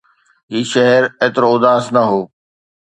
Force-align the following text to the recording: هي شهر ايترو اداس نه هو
هي 0.51 0.61
شهر 0.73 1.03
ايترو 1.23 1.47
اداس 1.57 1.85
نه 1.95 2.01
هو 2.09 2.19